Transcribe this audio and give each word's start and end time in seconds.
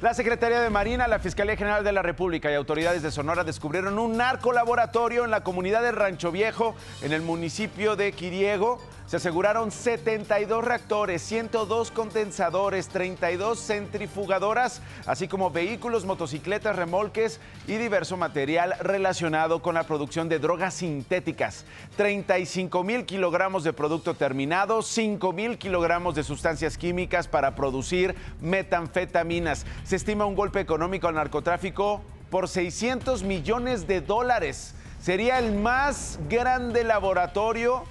La 0.00 0.14
Secretaría 0.14 0.60
de 0.60 0.70
Marina, 0.70 1.08
la 1.08 1.18
Fiscalía 1.18 1.56
General 1.56 1.82
de 1.82 1.90
la 1.90 2.02
República 2.02 2.48
y 2.52 2.54
autoridades 2.54 3.02
de 3.02 3.10
Sonora 3.10 3.42
descubrieron 3.42 3.98
un 3.98 4.16
narcolaboratorio 4.16 5.24
en 5.24 5.32
la 5.32 5.42
comunidad 5.42 5.82
de 5.82 5.90
Rancho 5.90 6.30
Viejo, 6.30 6.76
en 7.02 7.12
el 7.12 7.22
municipio 7.22 7.96
de 7.96 8.12
Quiriego. 8.12 8.78
Se 9.08 9.16
aseguraron 9.16 9.70
72 9.70 10.62
reactores, 10.62 11.22
102 11.22 11.90
condensadores, 11.92 12.88
32 12.88 13.58
centrifugadoras, 13.58 14.82
así 15.06 15.28
como 15.28 15.50
vehículos, 15.50 16.04
motocicletas, 16.04 16.76
remolques 16.76 17.40
y 17.66 17.76
diverso 17.76 18.18
material 18.18 18.74
relacionado 18.80 19.62
con 19.62 19.76
la 19.76 19.84
producción 19.84 20.28
de 20.28 20.38
drogas 20.38 20.74
sintéticas. 20.74 21.64
35 21.96 22.84
mil 22.84 23.06
kilogramos 23.06 23.64
de 23.64 23.72
producto 23.72 24.12
terminado, 24.12 24.82
5 24.82 25.32
mil 25.32 25.56
kilogramos 25.56 26.14
de 26.14 26.22
sustancias 26.22 26.76
químicas 26.76 27.28
para 27.28 27.54
producir 27.54 28.14
metanfetaminas. 28.42 29.64
Se 29.88 29.96
estima 29.96 30.26
un 30.26 30.34
golpe 30.34 30.60
económico 30.60 31.08
al 31.08 31.14
narcotráfico 31.14 32.02
por 32.28 32.46
600 32.46 33.22
millones 33.22 33.86
de 33.88 34.02
dólares. 34.02 34.74
Sería 35.00 35.38
el 35.38 35.54
más 35.54 36.20
grande 36.28 36.84
laboratorio 36.84 37.84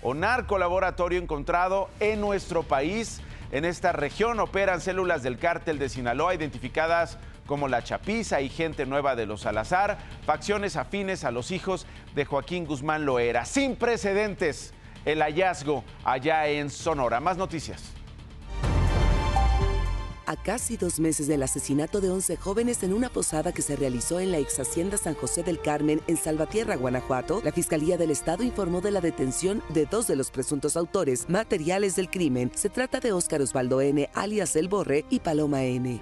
o 0.00 0.14
narcolaboratorio 0.14 1.20
encontrado 1.20 1.90
en 2.00 2.22
nuestro 2.22 2.62
país. 2.62 3.20
En 3.50 3.66
esta 3.66 3.92
región 3.92 4.40
operan 4.40 4.80
células 4.80 5.22
del 5.22 5.38
cártel 5.38 5.78
de 5.78 5.90
Sinaloa 5.90 6.34
identificadas 6.34 7.18
como 7.44 7.68
la 7.68 7.84
Chapiza 7.84 8.40
y 8.40 8.48
gente 8.48 8.86
nueva 8.86 9.14
de 9.14 9.26
los 9.26 9.42
Salazar, 9.42 9.98
facciones 10.24 10.76
afines 10.76 11.22
a 11.22 11.32
los 11.32 11.50
hijos 11.50 11.86
de 12.14 12.24
Joaquín 12.24 12.64
Guzmán 12.64 13.04
Loera. 13.04 13.44
Sin 13.44 13.76
precedentes 13.76 14.72
el 15.04 15.20
hallazgo 15.20 15.84
allá 16.02 16.46
en 16.46 16.70
Sonora. 16.70 17.20
Más 17.20 17.36
noticias 17.36 17.92
a 20.32 20.36
casi 20.36 20.78
dos 20.78 20.98
meses 20.98 21.26
del 21.28 21.42
asesinato 21.42 22.00
de 22.00 22.10
11 22.10 22.36
jóvenes 22.36 22.82
en 22.82 22.94
una 22.94 23.10
posada 23.10 23.52
que 23.52 23.60
se 23.60 23.76
realizó 23.76 24.18
en 24.18 24.32
la 24.32 24.38
ex 24.38 24.58
hacienda 24.58 24.96
San 24.96 25.14
José 25.14 25.42
del 25.42 25.60
Carmen 25.60 26.00
en 26.06 26.16
Salvatierra, 26.16 26.76
Guanajuato, 26.76 27.42
la 27.44 27.52
Fiscalía 27.52 27.98
del 27.98 28.10
Estado 28.10 28.42
informó 28.42 28.80
de 28.80 28.92
la 28.92 29.02
detención 29.02 29.62
de 29.68 29.84
dos 29.84 30.06
de 30.06 30.16
los 30.16 30.30
presuntos 30.30 30.76
autores 30.76 31.28
materiales 31.28 31.96
del 31.96 32.08
crimen. 32.08 32.50
Se 32.54 32.70
trata 32.70 32.98
de 32.98 33.12
Óscar 33.12 33.42
Osvaldo 33.42 33.82
N., 33.82 34.08
alias 34.14 34.56
El 34.56 34.68
Borre, 34.68 35.04
y 35.10 35.20
Paloma 35.20 35.64
N. 35.64 36.00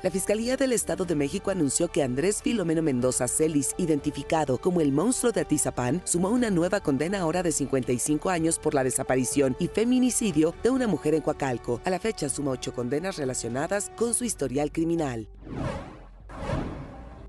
La 0.00 0.12
Fiscalía 0.12 0.56
del 0.56 0.72
Estado 0.72 1.04
de 1.04 1.16
México 1.16 1.50
anunció 1.50 1.88
que 1.88 2.04
Andrés 2.04 2.40
Filomeno 2.40 2.82
Mendoza 2.82 3.26
Celis, 3.26 3.74
identificado 3.78 4.56
como 4.58 4.80
el 4.80 4.92
monstruo 4.92 5.32
de 5.32 5.40
Atizapán, 5.40 6.02
sumó 6.04 6.28
una 6.28 6.50
nueva 6.50 6.80
condena 6.80 7.18
ahora 7.18 7.42
de 7.42 7.50
55 7.50 8.30
años 8.30 8.60
por 8.60 8.74
la 8.74 8.84
desaparición 8.84 9.56
y 9.58 9.66
feminicidio 9.66 10.54
de 10.62 10.70
una 10.70 10.86
mujer 10.86 11.14
en 11.14 11.22
Coacalco. 11.22 11.80
A 11.84 11.90
la 11.90 11.98
fecha 11.98 12.28
suma 12.28 12.52
ocho 12.52 12.72
condenas 12.72 13.16
relacionadas 13.16 13.90
con 13.96 14.14
su 14.14 14.22
historial 14.22 14.70
criminal. 14.70 15.26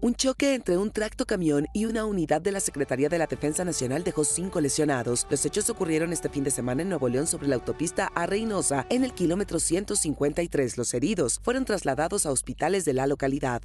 Un 0.02 0.16
choque 0.16 0.54
entre 0.54 0.78
un 0.78 0.92
tracto 0.92 1.26
camión 1.26 1.68
y 1.74 1.84
una 1.84 2.06
unidad 2.06 2.42
de 2.42 2.54
la 2.54 2.62
Secretaría 2.62 3.10
de 3.10 3.18
la 3.18 3.28
Defensa 3.28 3.66
Nacional 3.66 4.06
dejó 4.06 4.24
cinco 4.24 4.62
lesionados. 4.62 5.28
Los 5.30 5.46
hechos 5.46 5.70
ocurrieron 5.70 6.14
este 6.14 6.30
fin 6.30 6.46
de 6.46 6.52
semana 6.52 6.84
en 6.84 6.90
Nuevo 6.90 7.10
León 7.10 7.28
sobre 7.28 7.50
la 7.50 7.56
autopista 7.56 8.10
A 8.16 8.26
Reynosa, 8.26 8.86
en 8.90 9.04
el 9.04 9.12
kilómetro 9.14 9.60
153. 9.60 10.78
Los 10.78 10.94
heridos 10.94 11.42
fueron 11.44 11.66
trasladados 11.66 12.26
a 12.26 12.32
hospitales 12.32 12.86
de 12.86 12.94
la 12.94 13.08
localidad. 13.08 13.62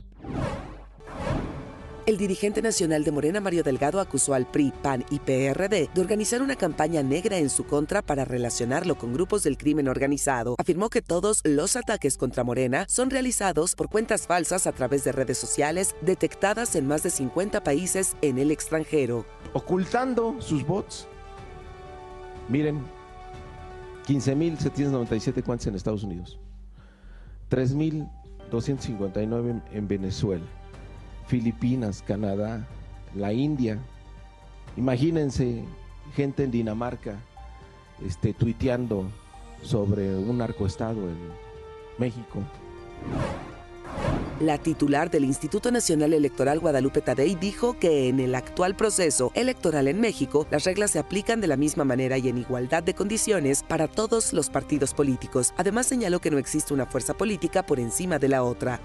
El 2.07 2.19
dirigente 2.19 2.61
nacional 2.61 3.03
de 3.03 3.13
Morena, 3.13 3.41
Mario 3.41 3.63
Delgado, 3.63 3.99
acusó 3.99 4.35
al 4.35 4.45
PRI, 4.45 4.75
PAN 4.83 5.07
y 5.09 5.21
PRD 5.21 5.89
de 5.95 6.01
organizar 6.03 6.43
una 6.43 6.55
campaña 6.55 7.03
negra 7.03 7.39
en 7.39 7.49
su 7.49 7.65
contra 7.65 8.03
para 8.03 8.27
relacionarlo 8.27 8.99
con 8.99 9.15
grupos 9.15 9.43
del 9.43 9.57
crimen 9.57 9.89
organizado. 9.89 10.55
Afirmó 10.59 10.91
que 10.91 11.01
todos 11.01 11.41
los 11.45 11.77
ataques 11.77 12.19
contra 12.19 12.45
Morena 12.45 12.85
son 12.91 13.09
realizados 13.09 13.75
por 13.75 13.89
cuentas 13.89 14.27
falsas 14.27 14.67
a 14.67 14.73
través 14.73 15.03
de 15.05 15.13
redes 15.13 15.39
sociales 15.39 15.97
detectadas 16.03 16.77
en 16.77 16.87
más 16.87 17.03
de 17.05 17.09
50 17.09 17.63
países 17.63 18.17
en 18.21 18.39
el 18.39 18.51
extranjero. 18.51 19.25
Ocultando 19.55 20.37
sus 20.41 20.67
bots. 20.67 21.09
Miren, 22.51 22.83
15.797 24.07 25.43
cuentas 25.43 25.69
en 25.69 25.75
Estados 25.75 26.03
Unidos, 26.03 26.39
3.259 27.49 29.63
en 29.73 29.89
Venezuela. 29.89 30.45
Filipinas, 31.27 32.03
Canadá, 32.07 32.67
la 33.15 33.33
India. 33.33 33.79
Imagínense 34.77 35.65
gente 36.15 36.45
en 36.45 36.51
Dinamarca 36.51 37.17
este, 38.05 38.33
tuiteando 38.33 39.07
sobre 39.63 40.15
un 40.15 40.39
narcoestado 40.39 41.09
en 41.09 41.17
México. 41.99 42.41
La 44.41 44.59
titular 44.59 45.11
del 45.11 45.25
Instituto 45.25 45.71
Nacional 45.71 46.13
Electoral 46.13 46.59
Guadalupe 46.59 47.01
Tadei 47.01 47.37
dijo 47.37 47.79
que 47.79 48.09
en 48.09 48.19
el 48.19 48.35
actual 48.35 48.75
proceso 48.75 49.31
electoral 49.35 49.87
en 49.87 50.01
México 50.01 50.47
las 50.51 50.65
reglas 50.65 50.91
se 50.91 50.99
aplican 50.99 51.41
de 51.41 51.47
la 51.47 51.57
misma 51.57 51.85
manera 51.85 52.19
y 52.19 52.29
en 52.29 52.39
igualdad 52.39 52.83
de 52.83 52.95
condiciones 52.95 53.63
para 53.63 53.87
todos 53.87 54.33
los 54.33 54.51
partidos 54.51 54.93
políticos. 54.93 55.55
Además 55.57 55.87
señaló 55.87 56.21
que 56.21 56.33
no 56.33 56.39
existe 56.39 56.75
una 56.75 56.87
fuerza 56.87 57.15
política 57.15 57.65
por 57.65 57.79
encima 57.79 58.19
de 58.19 58.29
la 58.29 58.43
otra. 58.43 58.81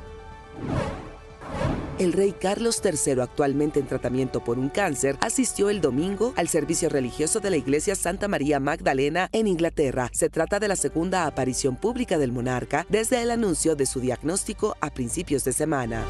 El 2.00 2.14
rey 2.14 2.32
Carlos 2.32 2.82
III, 2.82 3.20
actualmente 3.20 3.82
en 3.82 3.86
tratamiento 3.86 4.42
por 4.42 4.58
un 4.58 4.70
cáncer, 4.70 5.18
asistió 5.20 5.70
el 5.70 5.82
domingo 5.82 6.34
al 6.38 6.48
servicio 6.48 6.88
religioso 6.88 7.42
de 7.42 7.50
la 7.50 7.58
iglesia 7.58 7.94
Santa 7.94 8.30
María 8.30 8.62
Magdalena 8.62 9.28
en 9.34 9.48
Inglaterra. 9.48 10.10
Se 10.14 10.30
trata 10.30 10.62
de 10.62 10.70
la 10.70 10.78
segunda 10.78 11.26
aparición 11.26 11.76
pública 11.76 12.18
del 12.18 12.32
monarca 12.32 12.86
desde 12.88 13.22
el 13.22 13.32
anuncio 13.32 13.76
de 13.76 13.86
su 13.86 14.00
diagnóstico 14.00 14.78
a 14.80 14.92
principios 14.92 15.44
de 15.44 15.52
semana. 15.52 16.06